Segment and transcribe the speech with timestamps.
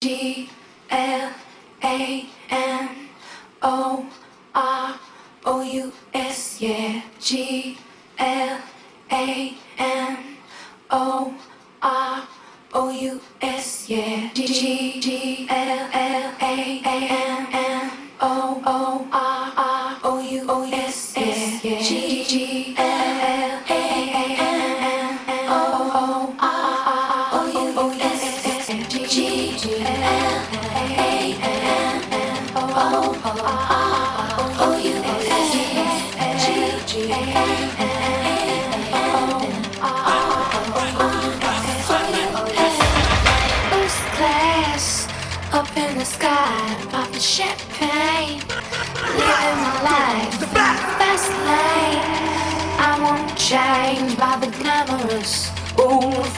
[0.00, 0.48] G
[0.90, 1.32] L
[1.82, 2.37] A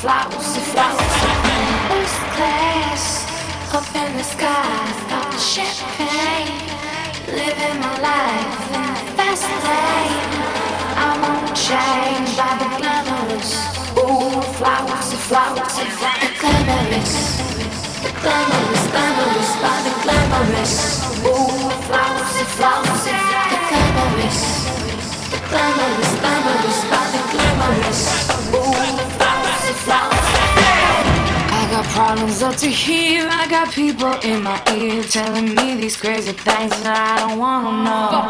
[0.00, 1.04] ooh, flousy, flousy.
[1.88, 3.04] First class,
[3.74, 6.48] up in the sky, popping champagne,
[7.26, 10.24] living my life in the fast lane.
[10.96, 13.50] I won't change by the glamorous,
[13.98, 15.84] ooh, flousy, flousy,
[16.20, 17.12] the glamorous.
[18.00, 20.74] The glamorous, glamorous, by the glamorous.
[21.26, 23.12] Ooh, flouncy, flouncy,
[23.52, 24.40] the glamorous.
[25.30, 28.00] The glamorous, glamorous, by the glamorous.
[28.54, 29.19] Ooh,
[31.52, 33.28] I got problems up to here.
[33.30, 37.84] I got people in my ear telling me these crazy things that I don't wanna
[37.84, 38.26] know.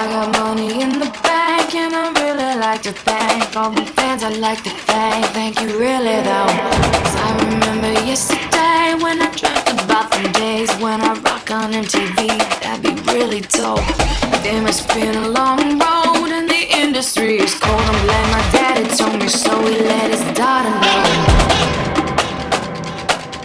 [0.00, 4.22] I got money in the bank and I really like to thank all the fans.
[4.22, 6.48] I like to thank, thank you really though.
[6.48, 12.28] 'Cause I remember yesterday when I dreamt about the days when I rock on MTV.
[12.62, 14.31] That'd be really dope.
[14.42, 17.80] Then it's been a long road and the industry is cold.
[17.80, 19.54] I'm glad my daddy told me so.
[19.64, 21.02] He let his daughter know.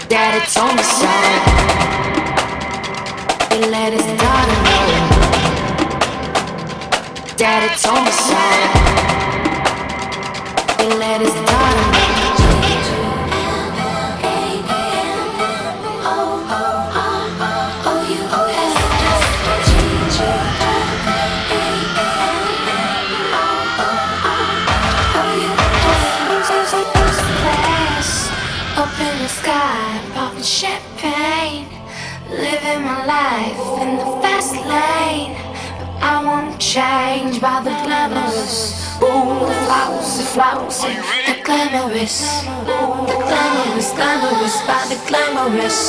[0.09, 1.13] Daddy told me so.
[3.53, 4.85] He let his daughter know.
[7.37, 8.41] Daddy told me so.
[10.81, 11.86] He let his daughter
[28.99, 31.69] in the sky, popping champagne,
[32.29, 35.37] living my life in the fast lane.
[35.77, 38.73] But I won't change by the glamorous.
[38.97, 40.93] Ooh, the flousy, flousy,
[41.29, 42.41] the glamorous.
[42.65, 45.79] The glamorous, glamorous, by the glamorous.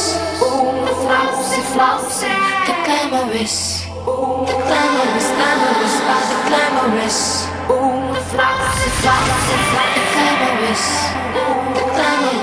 [0.44, 2.28] Ooh, the flousy, flousy,
[2.69, 3.88] the glamorous.
[4.04, 7.48] Ooh, the glamorous, glamorous, by the glamorous.
[7.72, 9.56] Ooh, the flousy, flousy,
[9.96, 11.88] the glamorous.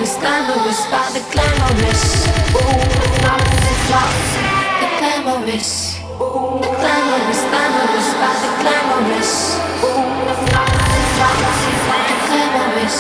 [0.06, 2.28] The glamorous, glamorous, by the glamorous.
[2.54, 4.44] Ooh, the flousy,
[4.78, 5.98] the glamorous.
[5.98, 9.34] The glamorous, glamorous, by the glamorous.
[9.82, 11.74] The flousy, flousy,
[12.06, 12.98] the glamorous.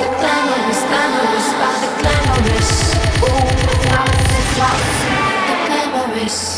[0.00, 2.70] The glamorous, glamorous, by the glamorous.
[3.20, 3.76] Ooh, the
[5.48, 6.55] the glamorous.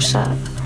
[0.00, 0.57] Shut.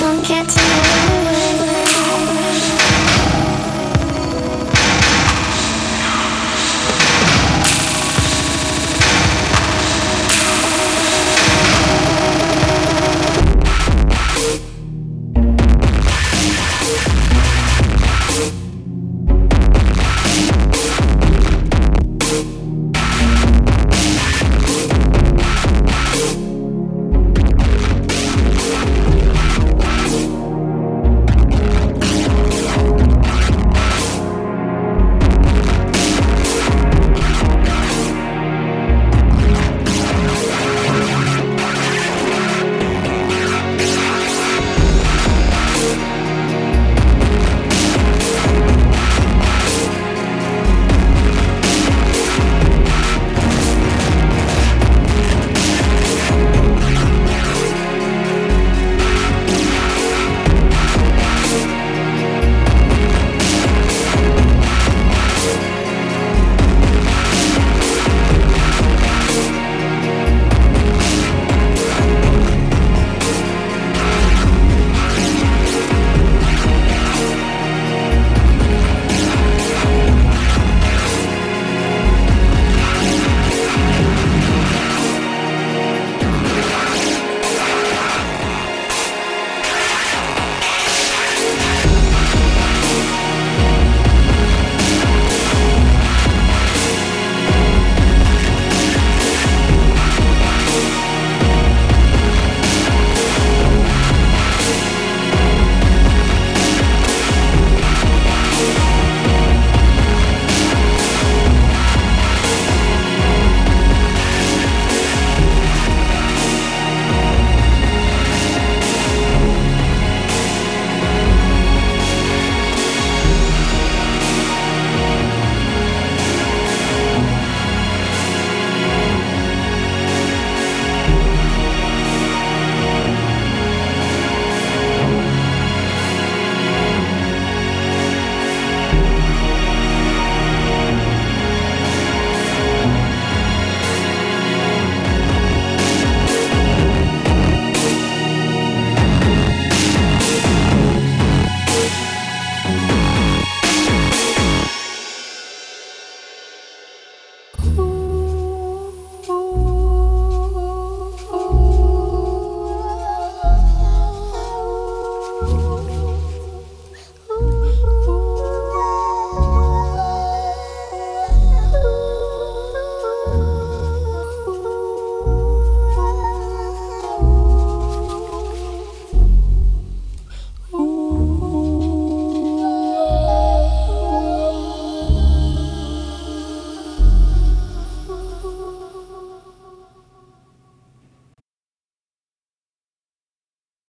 [0.00, 1.25] won't get to